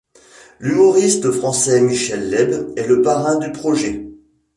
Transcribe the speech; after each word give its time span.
L'humoriste 0.59 1.29
français 1.31 1.79
Michel 1.79 2.31
Leeb 2.31 2.73
est 2.75 2.87
le 2.87 3.03
parrain 3.03 3.37
du 3.37 3.51
projet. 3.51 4.03